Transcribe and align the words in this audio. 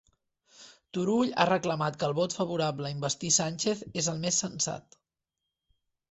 Turull 0.97 1.33
ha 1.41 1.45
reclamat 1.49 1.99
que 2.03 2.07
el 2.07 2.15
vot 2.19 2.35
favorable 2.37 2.89
a 2.89 2.93
investir 2.93 3.31
Sánchez 3.35 3.83
és 4.03 4.09
el 4.15 4.23
més 4.25 4.39
sensat 4.45 4.97